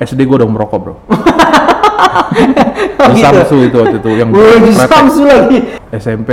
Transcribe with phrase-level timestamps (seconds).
[0.00, 0.94] SD gue udah merokok bro.
[3.00, 3.22] Oh, gitu.
[3.22, 4.74] Samsu itu waktu itu yang Wih.
[4.76, 5.58] Samsu lagi.
[5.94, 6.30] SMP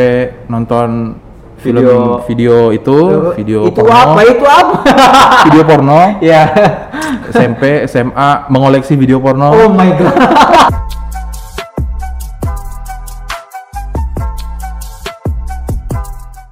[0.47, 1.15] nonton
[1.61, 2.97] film Video- video itu
[3.39, 4.21] video itu porno, apa?
[4.25, 4.77] Itu apa?
[5.47, 6.43] video porno ya.
[7.31, 10.15] SMP SMA mengoleksi video porno Oh my god.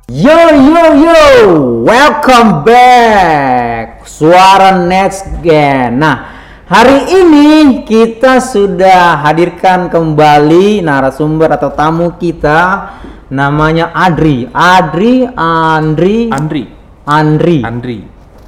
[0.07, 0.31] Yo
[0.71, 1.19] yo yo,
[1.83, 4.05] welcome back.
[4.07, 5.99] Suara Next Gen.
[5.99, 6.34] Nah,
[6.65, 7.49] hari ini
[7.85, 12.89] kita sudah hadirkan kembali narasumber atau tamu kita
[13.29, 14.49] namanya Adri.
[14.49, 16.63] Adri Andri Andri
[17.05, 17.97] Andri Andri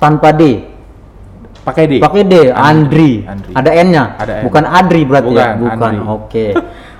[0.02, 0.66] tanpa D.
[1.62, 3.28] pakai D Pakai D, Andri.
[3.28, 3.52] Andri.
[3.54, 4.04] Ada N-nya.
[4.18, 4.44] Ada N.
[4.48, 5.48] Bukan Adri berarti ya?
[5.54, 5.78] Bukan, Bukan.
[5.78, 5.98] Andri.
[6.08, 6.46] Oke.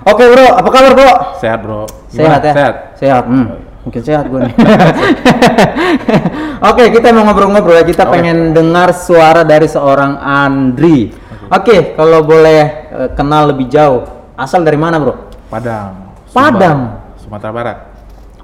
[0.08, 0.46] Oke, Bro.
[0.54, 1.12] Apa kabar, Bro?
[1.42, 2.38] sehat bro Gimana?
[2.38, 2.52] Sehat ya?
[2.54, 3.24] sehat Sehat.
[3.26, 3.67] Hmm.
[3.78, 4.52] Mungkin sehat gue nih.
[6.68, 7.82] Oke, kita mau ngobrol-ngobrol ya.
[7.82, 8.18] Kita Oke.
[8.18, 11.08] pengen dengar suara dari seorang Andri.
[11.48, 14.04] Oke, kalau boleh eh, kenal lebih jauh.
[14.34, 15.14] Asal dari mana, Bro?
[15.48, 16.78] Padang Padang.
[17.16, 17.76] Sumatera Barat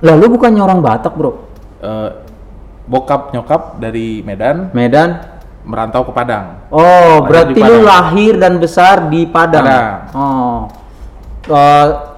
[0.01, 1.31] Lah, lu bukannya orang Batak, Bro?
[1.79, 2.09] Eh,
[2.85, 5.33] bokap nyokap dari Medan Medan.
[5.65, 7.85] merantau ke Padang Oh, Lahir berarti di lu Padang.
[7.85, 9.65] lahir dan besar di Padang.
[9.65, 9.93] Padang.
[10.13, 10.59] Oh.
[11.45, 12.14] Me-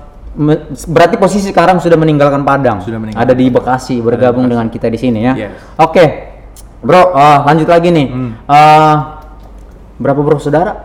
[0.87, 2.85] berarti posisi sekarang sudah meninggalkan Padang.
[2.85, 5.33] Sudah meninggalkan Ada di Bekasi, bergabung dengan kita di sini ya.
[5.35, 5.53] Yes.
[5.81, 6.05] Oke.
[6.85, 8.07] Bro, eh, lanjut lagi nih.
[8.13, 8.31] Hmm.
[8.45, 8.95] Eh,
[9.97, 10.85] berapa bro saudara?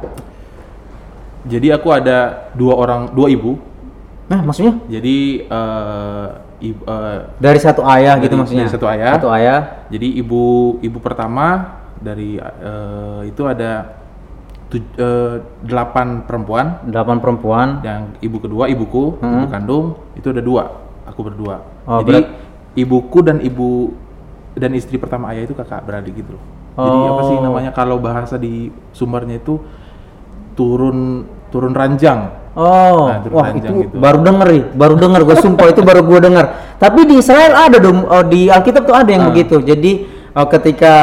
[1.42, 3.58] jadi aku ada dua orang dua ibu
[4.32, 6.28] Nah, maksudnya jadi eh,
[6.64, 8.64] ibu, eh, dari satu ayah gitu Dari- maksudnya.
[8.64, 9.12] dari satu ayah.
[9.20, 9.60] Satu ayah.
[9.92, 10.44] Jadi ibu
[10.80, 14.00] ibu pertama dari eh, itu ada
[15.60, 17.68] delapan perempuan, Delapan perempuan.
[17.82, 19.44] yang ibu kedua ibuku, Hmm.
[19.44, 20.64] ibu kandung itu ada dua,
[21.04, 21.56] aku berdua.
[21.84, 22.32] Oh, Jadi berat-
[22.74, 23.92] ibuku dan ibu
[24.54, 26.44] dan istri pertama ayah itu kakak beradik gitu loh.
[26.72, 27.42] Jadi apa sih Oh.
[27.42, 29.60] namanya kalau bahasa di Sumbernya itu
[30.54, 32.32] turun turun ranjang.
[32.52, 33.96] Oh, Nah, wah ranjang itu gitu.
[33.96, 36.46] baru denger nih, baru denger gue sumpah itu baru gue denger.
[36.78, 39.30] Tapi di Israel ada dong, oh, di Alkitab tuh ada yang Ah.
[39.32, 39.60] begitu.
[39.60, 39.92] Jadi
[40.36, 40.94] oh, ketika,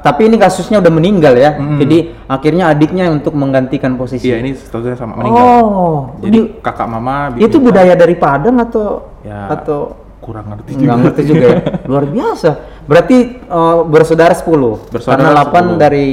[0.00, 1.56] tapi ini kasusnya udah meninggal ya.
[1.56, 1.78] Mm-mm.
[1.80, 4.28] Jadi akhirnya adiknya untuk menggantikan posisi.
[4.28, 5.44] Iya ini statusnya sama meninggal.
[5.44, 10.96] Oh, Jadi di- kakak mama itu budaya dari Padang atau Ya, atau kurang ngerti nggak
[10.96, 11.60] ngerti juga ya.
[11.90, 12.50] Luar biasa.
[12.88, 14.88] Berarti eh, bersaudara 10.
[14.88, 15.84] Bersaudara Karena 8 10.
[15.84, 16.06] dari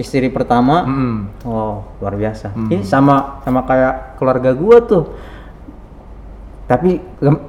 [0.00, 0.84] istri pertama.
[0.88, 1.18] Mm.
[1.48, 2.52] Oh, luar biasa.
[2.52, 2.68] Hmm.
[2.68, 5.04] Ini sama sama kayak keluarga gua tuh.
[6.68, 6.96] Tapi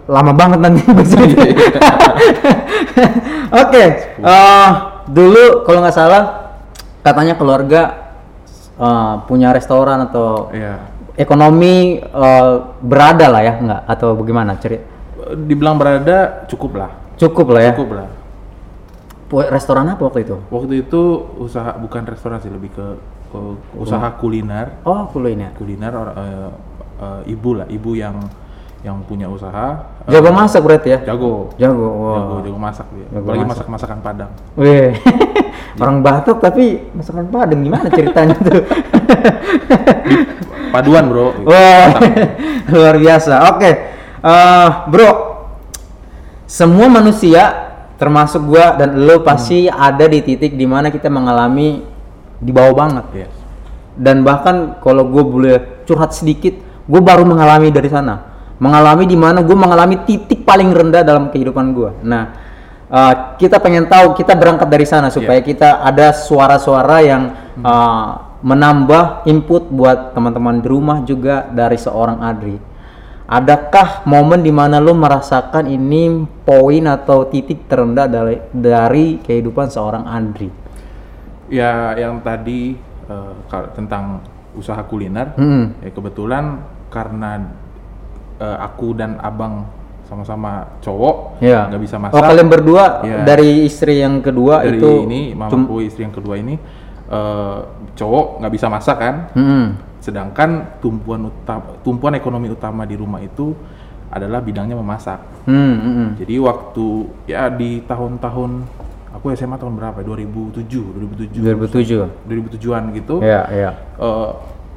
[0.07, 0.84] lama banget nanti
[2.85, 3.07] cerita.
[3.63, 3.83] Oke,
[4.19, 4.69] eh,
[5.07, 6.23] dulu kalau nggak salah
[6.99, 7.81] katanya keluarga
[8.75, 10.79] eh, punya restoran atau Iya.
[11.16, 13.81] ekonomi eh, berada lah ya, nggak?
[13.88, 14.83] Atau bagaimana cerita?
[15.23, 17.73] Dibilang berada cukup lah, Cukup lah ya.
[17.73, 18.07] cukup lah.
[19.50, 20.38] Restoran apa waktu itu?
[20.51, 21.01] Waktu itu
[21.41, 22.85] usaha bukan restoran sih lebih ke,
[23.33, 23.39] ke
[23.73, 25.50] usaha kuliner, Oh, kuliner.
[25.57, 26.50] kuliner or- eh,
[27.01, 28.21] eh, ibu lah, ibu yang
[28.83, 29.93] yang punya usaha.
[30.03, 31.00] Jago masak berarti ya?
[31.08, 31.56] Jago.
[31.56, 31.88] Jago.
[31.88, 32.16] Wow.
[32.16, 33.08] Jago, jago masak dia.
[33.08, 33.66] Jago Apalagi masak.
[33.66, 34.31] masak masakan Padang.
[34.59, 34.91] Wih,
[35.81, 38.63] orang Batak tapi masakan Padang gimana ceritanya tuh?
[40.74, 41.31] Paduan bro.
[41.47, 41.96] Wah,
[42.74, 43.53] luar biasa.
[43.56, 43.72] Oke,
[44.24, 45.12] Eh, bro,
[46.47, 51.84] semua manusia termasuk gua dan lo pasti ada di titik di mana kita mengalami
[52.40, 53.06] di bawah banget.
[53.28, 53.34] Yes.
[54.00, 56.56] Dan bahkan kalau gue boleh curhat sedikit,
[56.88, 58.32] gue baru mengalami dari sana.
[58.63, 61.91] Mengalami di mana gue mengalami titik paling rendah dalam kehidupan gue.
[62.07, 62.24] Nah,
[62.88, 67.24] eh, kita pengen tahu, kita berangkat dari sana supaya kita ada suara-suara yang
[67.59, 68.09] eh,
[68.40, 72.56] menambah input buat teman-teman di rumah juga dari seorang Adri.
[73.24, 80.03] Adakah momen di mana lo merasakan ini poin atau titik terendah dari, dari kehidupan seorang
[80.07, 80.51] Andri?
[81.47, 82.75] Ya yang tadi
[83.47, 85.72] kal- tentang usaha kuliner, Hmm.
[85.81, 86.62] ya kebetulan
[86.94, 87.41] karena
[88.44, 89.64] eh, aku dan abang
[90.04, 91.66] sama-sama cowok, Ya.
[91.66, 92.22] nggak bisa Oh masak.
[92.22, 93.24] kalian berdua Iya.
[93.24, 96.59] dari istri yang kedua dari itu ini mamaku istri yang kedua ini
[97.06, 97.59] eh,
[97.94, 99.66] cowok nggak bisa masak kan Mm-mm.
[99.98, 103.56] sedangkan tumpuan utama tumpuan ekonomi utama di rumah itu
[104.10, 106.07] adalah bidangnya memasak Hmm, mm-mm.
[106.16, 106.86] jadi waktu
[107.25, 108.51] ya di tahun-tahun
[109.13, 110.06] aku SMA tahun berapa ya?
[110.06, 112.28] 2007 2007 2007.
[112.60, 113.72] 2007an gitu Ya, ya.
[113.98, 114.30] eh,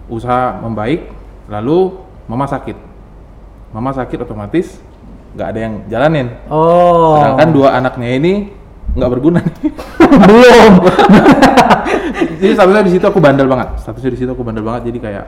[0.07, 1.11] usaha membaik
[1.47, 1.93] lalu
[2.25, 2.75] mama sakit
[3.71, 4.79] mama sakit otomatis
[5.33, 7.19] nggak ada yang jalanin Oh.
[7.19, 8.33] sedangkan dua anaknya ini
[8.93, 9.41] nggak berguna
[10.01, 10.73] belum.
[12.41, 15.25] jadi statusnya di situ aku bandel banget statusnya di situ aku bandel banget jadi kayak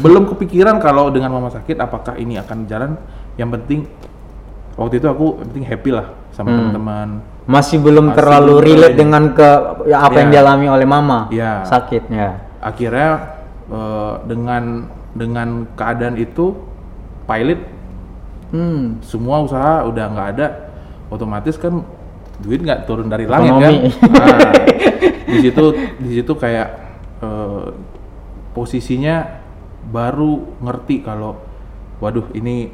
[0.00, 2.96] belum kepikiran kalau dengan mama sakit apakah ini akan jalan
[3.36, 3.84] yang penting
[4.74, 6.56] waktu itu aku yang penting happy lah sama Hmm.
[6.58, 7.08] teman-teman
[7.44, 9.48] Masih belum Masih terlalu relate dengan ke
[9.84, 10.34] ya, apa yang Iya.
[10.40, 11.28] dialami oleh mama.
[11.28, 11.60] Iya.
[11.62, 12.40] Sakitnya.
[12.58, 13.36] akhirnya
[13.68, 16.56] eh, dengan dengan keadaan itu
[17.24, 17.60] pilot
[18.46, 19.02] Hmm.
[19.02, 20.46] semua usaha udah nggak ada
[21.08, 21.82] otomatis kan
[22.38, 23.66] duit nggak turun dari langit Ekonomi.
[23.66, 23.74] kan
[24.14, 24.52] nah,
[25.26, 25.64] di situ
[25.98, 26.68] di situ kayak
[27.18, 27.66] eh,
[28.50, 29.42] posisinya
[29.84, 31.34] baru ngerti kalau
[31.98, 32.70] waduh ini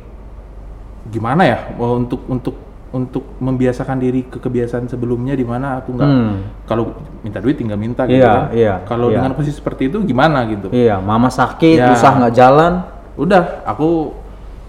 [1.06, 2.56] gimana ya eh, untuk untuk
[2.91, 6.37] untuk membiasakan diri ke kebiasaan sebelumnya di mana aku nggak Hmm.
[6.67, 9.17] kalau minta duit tinggal minta gitu Iya, kan iya, kalau iya.
[9.17, 11.88] dengan posisi seperti itu gimana gitu Iya, mama sakit, Ya.
[11.91, 12.73] usaha nggak jalan.
[13.17, 14.17] udah aku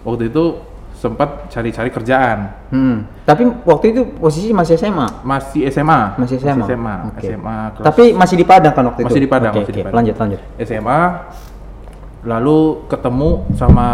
[0.01, 0.43] waktu itu
[0.93, 2.39] sempat cari-cari kerjaan
[2.69, 3.03] Hmm.
[3.21, 5.07] Tapi waktu itu posisi masih SMA.
[5.23, 6.63] masih SMA Masih SMA.
[6.63, 7.25] SMA, Oke.
[7.25, 9.07] SMA kelas Tapi masih di Padang kan waktu itu?
[9.09, 9.83] Masih di Padang, Oke, masih di oke.
[9.83, 9.97] Padang.
[9.97, 10.39] Lanjut, lanjut.
[10.61, 10.99] SMA
[12.21, 13.87] lalu ketemu sama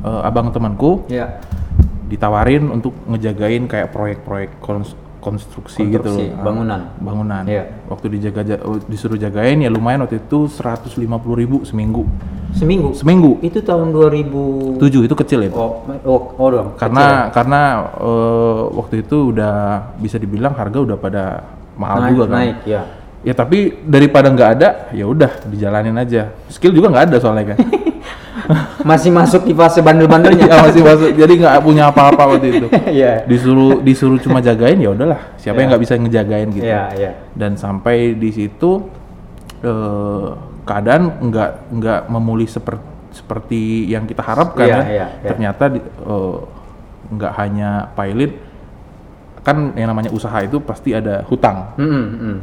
[0.00, 1.42] eh, abang temanku Iya.
[2.06, 6.38] ditawarin untuk ngejagain kayak proyek-proyek kons- konstruksi, gitu Konstruksi, loh.
[6.40, 6.80] bangunan.
[6.96, 7.64] bangunan Iya.
[7.86, 11.02] waktu dijaga ja- disuruh jagain ya lumayan waktu itu 150.000
[11.34, 12.06] ribu seminggu
[12.54, 12.94] Seminggu.
[12.94, 14.78] seminggu Itu tahun 2000.
[14.78, 16.68] tujuh itu kecil itu Oh, oh, oh dong.
[16.78, 17.60] karena karena
[17.92, 19.54] eh, waktu itu udah
[19.98, 21.24] bisa dibilang harga udah pada
[21.74, 22.82] mahal naik, juga kan naik, ya.
[23.20, 27.58] ya tapi daripada nggak ada ya udah dijalanin aja skill juga nggak ada soalnya kan
[28.80, 30.46] Masih masuk di fase bandel-bandelnya.
[30.46, 32.66] ya masih masuk jadi nggak punya apa-apa waktu itu
[32.98, 33.24] Iya.
[33.24, 37.10] disuruh disuruh cuma jagain ya udahlah siapa yang nggak bisa ngejagain gitu Iya, iya.
[37.32, 38.86] dan sampai di situ
[39.60, 40.28] eh,
[40.62, 44.84] keadaan nggak nggak memulih seperti seperti yang kita harapkan Iya, kan.
[44.86, 45.26] iya, iya.
[45.26, 46.38] ternyata eh,
[47.08, 48.32] nggak hanya pilot
[49.40, 52.36] kan yang namanya usaha itu pasti ada hutang Hmm, hmm,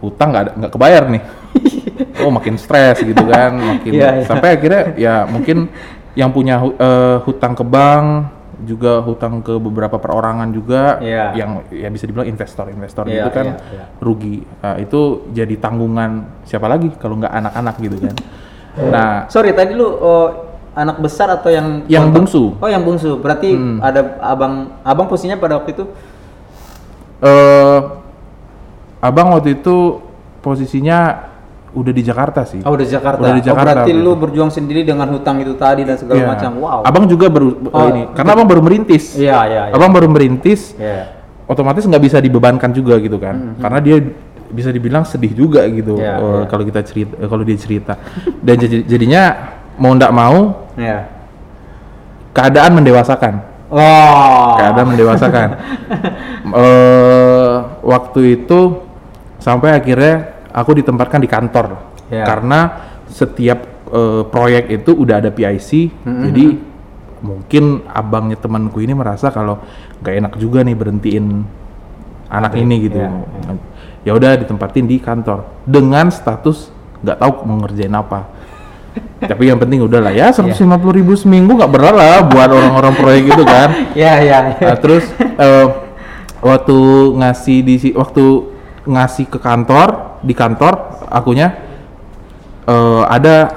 [0.00, 1.22] hutang nggak nggak kebayar nih
[2.22, 4.24] oh makin stres gitu kan makin Iya, iya.
[4.24, 5.68] sampai akhirnya ya mungkin
[6.16, 8.32] yang punya eh, hutang ke bank
[8.64, 11.36] juga hutang ke beberapa perorangan juga Iya.
[11.36, 13.84] yang ya bisa dibilang investor-investor Iya, gitu kan iya, iya.
[14.00, 15.00] rugi Nah, itu
[15.36, 18.14] jadi tanggungan siapa lagi kalau nggak anak-anak gitu kan
[18.92, 20.28] nah Sorry, tadi lu oh,
[20.76, 22.42] anak besar atau yang Yang bungsu.
[22.60, 23.16] Oh, yang bungsu.
[23.16, 23.80] Berarti Hmm.
[23.80, 25.84] ada abang abang posisinya pada waktu itu
[27.24, 27.78] eh
[29.00, 30.00] abang waktu itu
[30.44, 31.32] posisinya
[31.76, 33.20] udah di Jakarta sih Oh, udah di Jakarta.
[33.20, 36.16] Udah di Oh, Jakarta berarti waktu lu berjuang sendiri dengan hutang itu tadi dan segala
[36.16, 36.26] Iya.
[36.26, 36.50] macam.
[36.56, 36.80] Wow.
[36.82, 39.12] Abang juga baru Oh, ini, karena abang baru merintis.
[39.12, 39.74] Iya, iya, iya.
[39.76, 41.12] Abang baru merintis, Iya.
[41.44, 43.96] otomatis nggak bisa dibebankan juga gitu kan, karena dia
[44.46, 46.44] bisa dibilang sedih juga gitu Iya, eh, iya.
[46.48, 47.94] kalau kita cerita, eh, kalau dia cerita.
[48.40, 49.22] Dan jadi- jadinya
[49.76, 51.12] mau ndak mau Iya.
[52.32, 53.34] keadaan mendewasakan,
[53.68, 54.54] Oh.
[54.56, 55.48] keadaan mendewasakan.
[56.62, 58.80] eh waktu itu
[59.38, 61.66] sampai akhirnya aku ditempatkan di kantor,
[62.08, 62.24] Iya.
[62.24, 62.60] karena
[63.06, 65.70] setiap eh, proyek itu udah ada PIC,
[66.02, 66.58] jadi
[67.22, 69.62] mungkin abangnya temanku ini merasa kalau
[70.02, 71.26] nggak enak juga nih berhentiin
[72.30, 72.98] anak ini gitu.
[73.00, 73.54] iya,
[74.06, 76.70] Ya udah ditempatin di kantor dengan status
[77.02, 78.30] nggak tahu mau ngerjain apa.
[79.30, 80.62] Tapi yang penting udahlah ya 150
[80.94, 83.68] ribu seminggu nggak berat lah buat orang-orang proyek itu kan.
[83.98, 84.38] Iya, iya.
[84.54, 84.66] iya.
[84.70, 85.66] Nah, terus eh,
[86.38, 86.78] waktu
[87.18, 88.24] ngasih di waktu
[88.86, 90.74] ngasih ke kantor di kantor
[91.06, 91.54] akunya
[92.66, 93.54] eh, ada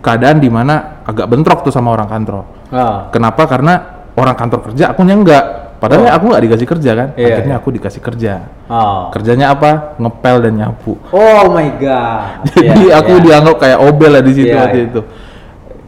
[0.00, 2.44] keadaan di mana agak bentrok tuh sama orang kantor.
[2.72, 2.98] Oh.
[3.12, 3.44] Kenapa?
[3.44, 3.74] Karena
[4.16, 5.44] orang kantor kerja akunya enggak.
[5.74, 6.16] Padahal Oh.
[6.16, 7.08] aku nggak dikasih kerja kan.
[7.12, 7.60] Iya, Akhirnya iya.
[7.60, 8.32] aku dikasih kerja.
[8.72, 9.12] Oh.
[9.12, 9.96] Kerjanya apa?
[10.00, 10.96] Ngepel dan nyapu.
[11.12, 12.40] Oh my god.
[12.56, 13.24] Jadi Iya, aku iya.
[13.28, 14.88] dianggap kayak obel lah di situ Iya, waktu iya.
[14.88, 15.00] itu.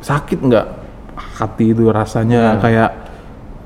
[0.04, 0.66] Sakit nggak
[1.40, 2.60] hati itu rasanya Hmm.
[2.60, 2.90] kayak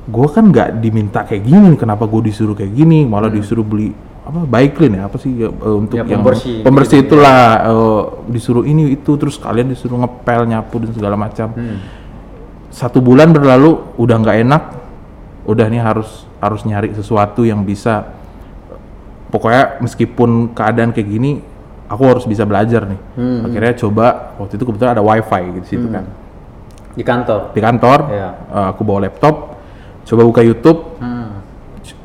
[0.07, 3.39] gue kan nggak diminta kayak gini, kenapa gue disuruh kayak gini, malah Hmm.
[3.39, 3.91] disuruh beli
[4.31, 7.41] apa baik clean ya apa sih ya, eh, untuk Ya, yang pembersih, pembersih gitu, itulah
[7.67, 11.83] eh, disuruh ini itu terus kalian disuruh ngepel nyapu dan segala macam Hmm.
[12.71, 14.63] satu bulan berlalu udah nggak enak
[15.43, 16.07] udah nih harus
[16.39, 18.07] harus nyari sesuatu yang bisa
[19.29, 21.43] pokoknya meskipun keadaan kayak gini
[21.87, 23.45] aku harus bisa belajar nih Hmm.
[23.45, 24.07] akhirnya coba
[24.37, 26.07] waktu itu kebetulan ada wifi gitu situ kan
[26.91, 27.51] Di kantor.
[27.51, 28.29] di kantor Iya.
[28.47, 29.59] eh, aku bawa laptop
[30.05, 31.43] coba buka YouTube Hmm.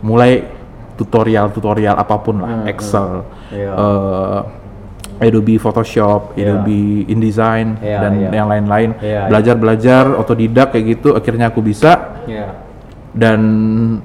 [0.01, 0.45] mulai
[0.95, 3.71] tutorial tutorial apa pun lah Hmm, Excel Iya.
[3.71, 4.41] eh,
[5.17, 6.51] Adobe Photoshop, Iya.
[6.51, 8.29] Adobe InDesign Iya, dan iya.
[8.33, 12.51] yang lain-lain Iya, belajar belajar otodidak kayak gitu akhirnya aku bisa Iya.
[13.15, 13.39] dan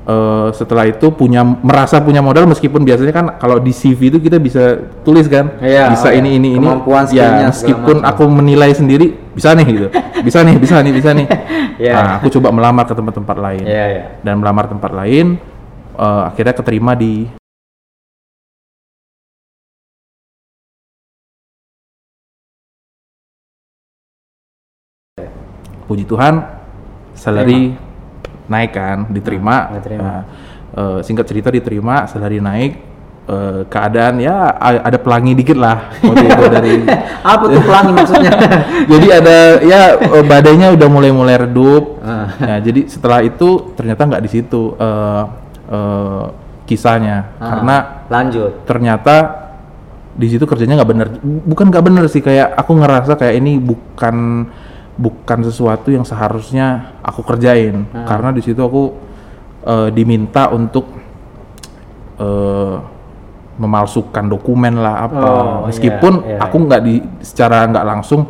[0.00, 4.38] eh, setelah itu punya merasa punya modal meskipun biasanya kan kalau di CV itu kita
[4.38, 6.38] bisa tulis kan Iya, bisa oh ini iya.
[6.38, 9.88] ini ini Kemampuan, ya meskipun aku menilai sendiri bisa nih gitu
[10.22, 11.26] bisa nih bisa nih bisa nih
[11.82, 11.92] Iya.
[11.96, 14.02] nah aku coba melamar ke tempat-tempat lain Iya, iya.
[14.22, 15.42] dan melamar tempat lain
[15.96, 17.26] eh, akhirnya keterima di
[25.90, 26.34] puji Tuhan
[27.18, 27.74] salary
[28.46, 30.02] naik kan diterima Nah, diterima.
[30.06, 30.22] Nah,
[30.74, 32.72] eh, singkat cerita diterima salary naik
[33.26, 36.74] eh, keadaan ya ada pelangi dikit lah waktu itu dari
[37.26, 38.32] Apa tuh pelangi maksudnya?
[38.92, 41.98] jadi ada ya eh, badainya udah mulai-mulai redup.
[42.06, 42.30] Ah.
[42.38, 45.22] Nah, jadi setelah itu ternyata nggak di situ eh,
[45.70, 46.24] eh,
[46.66, 47.34] kisahnya.
[47.38, 48.52] Ah, karena lanjut.
[48.66, 49.16] ternyata
[50.14, 51.08] di situ kerjanya nggak bener.
[51.22, 54.46] Bukan nggak bener sih kayak aku ngerasa kayak ini bukan
[55.00, 57.86] bukan sesuatu yang seharusnya aku kerjain.
[57.94, 58.04] Ah.
[58.04, 58.94] karena di situ aku
[59.64, 60.90] eh, diminta untuk
[62.18, 62.76] eh,
[63.60, 65.28] memalsukan dokumen lah apa.
[65.28, 68.24] Oh, meskipun iya, iya, aku nggak di secara nggak langsung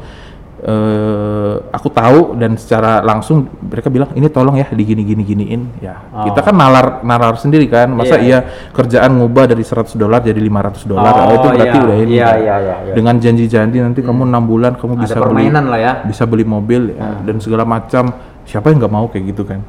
[0.60, 5.96] eh, aku tahu dan secara langsung mereka bilang ini tolong ya digini gini giniin ya
[6.10, 6.26] Oh.
[6.26, 8.20] kita kan nalar nalar sendiri kan masa Iya.
[8.20, 8.38] iya
[8.70, 11.82] kerjaan ngubah dari 100 dolar jadi 500 dolar Oh, oh, itu berarti iya.
[11.82, 12.36] udah ini Iya, kan.
[12.36, 12.92] iya, iya, iya.
[12.92, 15.92] dengan janji-janji nanti kamu enam bulan kamu Ada bisa beli lah ya.
[16.04, 17.24] bisa beli mobil ya, Hmm.
[17.24, 18.04] dan segala macam
[18.42, 19.60] siapa yang nggak mau kayak gitu kan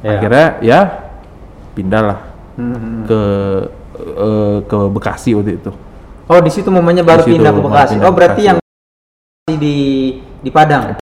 [0.00, 0.10] Iya.
[0.16, 0.80] akhirnya ya
[1.72, 2.18] pindahlah
[2.56, 3.00] Hmm, hmm.
[3.04, 3.20] ke
[4.00, 5.70] eh, ke Bekasi waktu itu
[6.24, 7.94] Oh, di situ momennya baru pindah ke Bekasi.
[7.98, 8.48] Oh, berarti Bekasi.
[8.54, 8.58] yang
[9.56, 9.76] di
[10.38, 10.98] di Padang.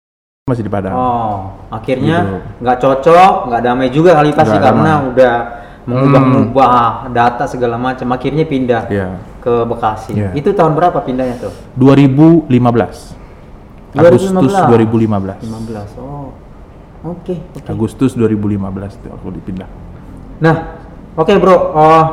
[0.42, 1.38] masih di Padang Oh,
[1.70, 5.10] akhirnya nggak cocok, nggak damai juga kali pasti Nggak karena damai.
[5.14, 5.34] udah
[5.82, 6.74] mengubah-ubah
[7.06, 7.10] Hmm.
[7.10, 8.06] data segala macam.
[8.10, 9.08] Akhirnya pindah Iya.
[9.38, 10.14] ke Bekasi.
[10.14, 10.30] Iya.
[10.32, 11.52] Itu tahun berapa pindahnya tuh?
[11.74, 13.14] 2015
[13.92, 14.66] Agustus 2015.
[14.66, 15.90] 2015 15.
[15.98, 16.32] Oh.
[17.02, 17.66] Oke, oke.
[17.66, 19.66] Agustus 2015 tuh aku dipindah
[20.38, 20.56] Nah,
[21.14, 22.04] oke bro, Oh,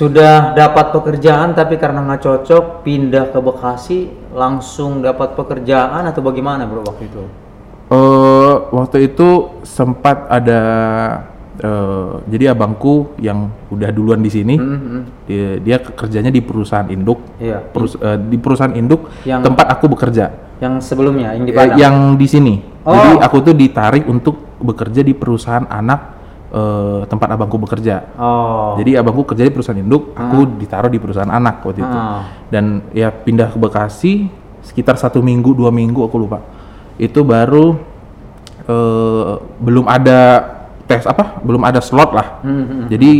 [0.00, 3.98] sudah dapat pekerjaan tapi karena nggak cocok pindah ke Bekasi
[4.32, 7.22] langsung dapat pekerjaan atau bagaimana bro waktu itu?
[7.90, 9.28] Eh waktu itu
[9.60, 10.60] sempat ada
[11.60, 15.02] eh, jadi abangku yang udah duluan di sini Hmm, hmm.
[15.28, 17.60] dia, dia kerjanya di perusahaan induk Iya.
[17.60, 21.76] Perus- eh, di perusahaan induk Yang- tempat aku bekerja Yang sebelumnya yang di Padang.
[21.76, 22.96] yang di sini Oh.
[22.96, 26.19] jadi aku tuh ditarik untuk bekerja di perusahaan anak
[26.50, 28.74] eh, tempat abangku bekerja Oh.
[28.76, 32.26] jadi abangku kerja di perusahaan induk aku ditaruh di perusahaan anak waktu itu Ah.
[32.48, 34.26] dan ya pindah ke Bekasi
[34.60, 36.42] sekitar satu minggu dua minggu aku lupa
[36.96, 37.78] itu baru
[38.62, 40.20] eh, belum ada
[40.84, 42.84] tes apa belum ada slot lah Hmm, hmm.
[42.88, 43.10] jadi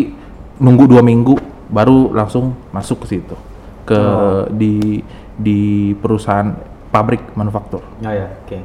[0.58, 3.36] nunggu dua minggu baru langsung masuk ke situ
[3.84, 4.44] ke Oh.
[4.50, 5.00] di
[5.34, 5.60] di
[5.96, 6.52] perusahaan
[6.90, 8.58] pabrik manufaktur Oh ya, oke.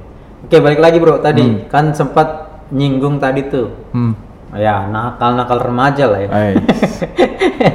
[0.44, 1.18] Oke, balik lagi bro.
[1.18, 2.28] Tadi kan sempat
[2.70, 3.70] nyinggung tadi tuh.
[3.92, 4.14] hmm.
[4.54, 6.30] Ya, nakal-nakal remaja lah ya.
[6.30, 6.54] Ay.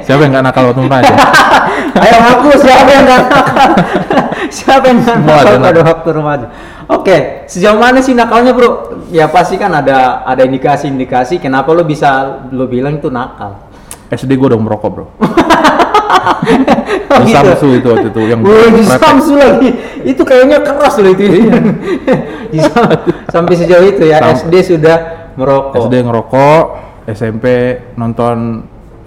[0.01, 1.13] siapa yang nggak nakal waktu remaja
[2.01, 3.69] Ayo aku siapa yang nggak nakal?
[4.57, 5.89] siapa yang Semua nakal ada pada nakal.
[5.91, 6.45] waktu remaja?
[6.87, 8.69] Oke, sejauh mana sih nakalnya bro?
[9.07, 11.37] Ya pasti kan ada ada indikasi-indikasi.
[11.37, 12.09] Kenapa lo bisa
[12.49, 13.61] lo bilang itu nakal?
[14.09, 15.05] SD gue udah merokok bro
[17.11, 17.37] Oh, di gitu?
[17.37, 18.83] Samsu itu waktu itu yang Wih, di.
[18.83, 19.69] Samsu lagi.
[20.03, 21.23] Itu kayaknya keras loh itu.
[22.57, 22.99] Sam-
[23.29, 24.97] Sampai sejauh itu ya Sam- SD sudah
[25.41, 25.73] merokok.
[25.75, 26.63] SD ngerokok,
[27.09, 27.45] SMP
[27.97, 28.37] nonton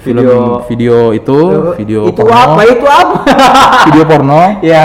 [0.03, 1.38] film Video- video, itu,
[1.79, 2.61] video itu porno, apa?
[2.67, 3.17] Itu apa?
[3.88, 4.85] video porno, ya.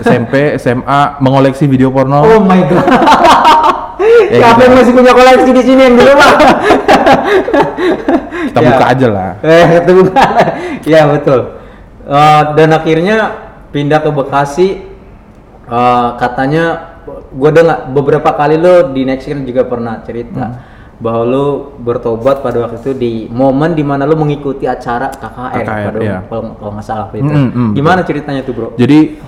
[0.00, 2.18] SMP, SMA mengoleksi video porno.
[2.18, 2.86] Oh my god.
[4.24, 4.64] Ya, Siapa gitu.
[4.66, 6.32] yang masih punya koleksi di sini yang di rumah?
[8.44, 8.66] Kita Ya.
[8.72, 9.30] buka aja lah.
[9.40, 10.14] Eh, itu bukan.
[10.84, 11.40] ya betul.
[12.04, 13.16] Eh, dan akhirnya
[13.70, 14.68] pindah ke Bekasi.
[15.64, 20.56] Eh, katanya, gue dengar beberapa kali lo di Next Gen juga pernah cerita Hmm.
[20.94, 21.46] bahwa lo
[21.78, 26.18] bertobat pada waktu itu di momen di mana lo mengikuti acara KKR, KKR, pada iya.
[26.30, 27.26] kalau, kalau nggak salah itu.
[27.26, 28.68] Mm, mm, Gimana ceritanya tuh bro?
[28.78, 29.18] Jadi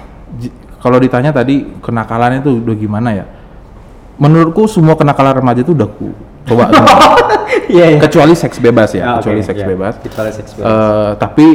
[0.78, 3.26] kalau ditanya tadi kenakalan itu udah gimana ya?
[4.16, 6.14] Menurutku semua kenakalan remaja itu udah ku
[6.46, 6.70] coba.
[7.66, 7.98] Iya, iya.
[7.98, 9.66] kecuali seks bebas ya, Ah, kecuali oke, seks iya.
[9.66, 9.94] bebas.
[9.98, 10.70] Kecuali seks bebas.
[10.70, 11.46] Eh, tapi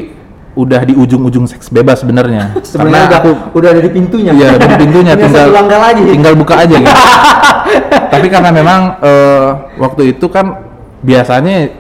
[0.51, 2.51] udah di ujung-ujung seks bebas sebenarnya.
[2.67, 4.31] Sebenarnya udah, udah ada di pintunya.
[4.36, 6.03] Iya, di pintunya Tinggal langkah lagi.
[6.03, 6.91] tinggal buka aja gitu.
[8.13, 9.48] Tapi karena memang eh,
[9.79, 10.60] waktu itu kan
[11.00, 11.72] biasanya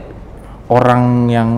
[0.71, 1.49] orang yang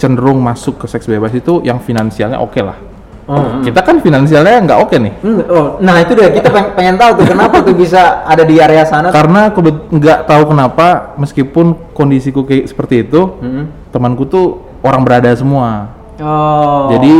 [0.00, 2.78] cenderung masuk ke seks bebas itu yang finansialnya oke lah.
[3.24, 3.64] Oh, hmm.
[3.64, 5.12] Kita kan finansialnya nggak oke nih.
[5.24, 8.60] Hmm, oh, nah itu deh kita pengen, pengen tahu tuh kenapa tuh bisa ada di
[8.60, 9.08] area sana.
[9.08, 13.72] Karena aku nggak tahu kenapa meskipun kondisiku kayak seperti itu, Hmm.
[13.88, 15.88] temanku tuh orang berada semua.
[16.20, 16.94] Oh.
[16.94, 17.14] Jadi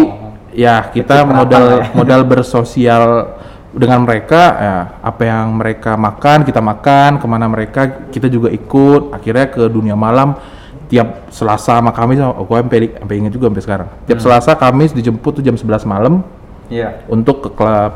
[0.54, 1.86] ya kita modal ya.
[1.92, 3.34] modal bersosial
[3.74, 9.10] dengan mereka ya apa yang mereka makan kita makan ke mana mereka kita juga ikut
[9.10, 10.38] akhirnya ke dunia malam
[10.86, 14.26] tiap Selasa sama Kamis oh, gue sampai sampai ingat juga sampai sekarang tiap Hmm.
[14.30, 16.22] Selasa Kamis dijemput tuh jam 11 malam
[16.70, 17.02] Iya.
[17.10, 17.92] untuk ke klub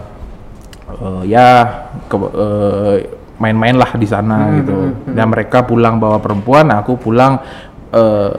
[0.99, 1.49] eh, ya
[2.11, 2.97] ke eh,
[3.39, 4.77] main-main lah di sana Hmm, gitu
[5.15, 7.39] dan mereka pulang bawa perempuan aku pulang
[7.95, 8.35] eh,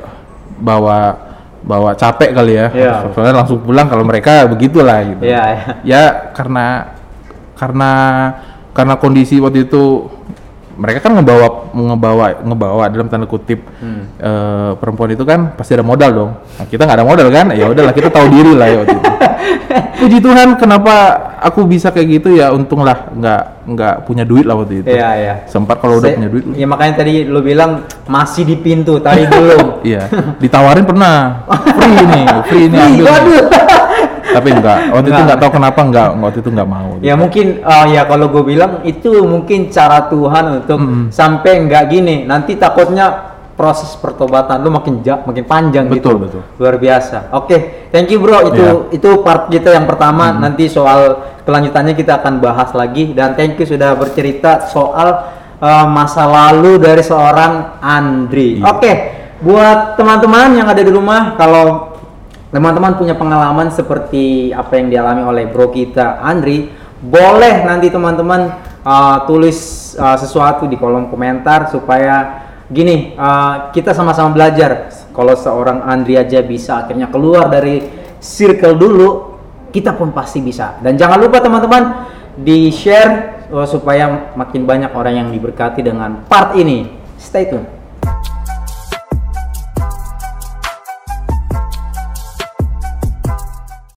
[0.59, 1.28] bawa
[1.69, 2.93] bawa capek kali ya Iya.
[3.13, 5.61] soalnya langsung pulang kalau mereka begitulah gitu Iya, iya.
[5.85, 6.89] ya karena
[7.53, 7.91] karena
[8.73, 10.09] karena kondisi waktu itu
[10.79, 14.07] mereka kan ngebawa ngebawa ngebawa dalam tanda kutip Hmm.
[14.15, 16.31] eh, perempuan itu kan pasti ada modal dong.
[16.55, 17.51] Nah, kita nggak ada modal kan?
[17.51, 19.09] Ya udahlah kita tahu diri lah ya waktu itu.
[19.99, 20.93] Puji Tuhan kenapa
[21.37, 24.87] aku bisa kayak gitu ya untunglah nggak nggak punya duit lah waktu itu.
[24.89, 25.33] Iya, iya.
[25.45, 26.43] Sempat kalau udah Se- punya duit.
[26.55, 29.67] Ya makanya tadi lu bilang masih di pintu, tadi belum.
[29.89, 30.07] Iya,
[30.39, 31.43] ditawarin pernah.
[31.77, 33.05] Free nih, free nih ambil.
[33.05, 33.43] Waduh.
[34.29, 35.25] Tapi enggak, waktu itu Enggak.
[35.25, 36.89] enggak tahu kenapa enggak, waktu itu enggak mau.
[37.01, 41.03] Ya mungkin uh, ya kalau gue bilang itu mungkin cara Tuhan untuk Mm-mm.
[41.09, 42.15] sampai nggak gini.
[42.29, 46.15] Nanti takutnya proses pertobatan lu makin ja, makin panjang gitu.
[46.15, 46.41] Betul, betul.
[46.61, 47.35] Luar biasa.
[47.35, 48.55] Oke, thank you bro.
[48.55, 50.31] Itu itu part kita yang pertama.
[50.31, 55.27] Nanti soal kelanjutannya kita akan bahas lagi dan thank you sudah bercerita soal
[55.59, 58.63] uh, masa lalu dari seorang Andri.
[58.63, 58.63] Iya.
[58.71, 58.91] Oke,
[59.43, 61.88] buat teman-teman yang ada di rumah kalau
[62.49, 68.49] teman-teman punya pengalaman seperti apa yang dialami oleh bro kita Andri, boleh nanti teman-teman
[68.83, 74.89] uh, tulis uh, sesuatu di kolom komentar supaya gini uh, kita sama-sama belajar.
[75.13, 77.85] Kalau seorang Andri aja bisa akhirnya keluar dari
[78.17, 79.07] circle dulu,
[79.69, 80.79] kita pun pasti bisa.
[80.81, 82.07] Dan jangan lupa teman-teman
[82.39, 86.87] di share supaya makin banyak orang yang diberkati dengan part ini.
[87.17, 87.78] Stay tune.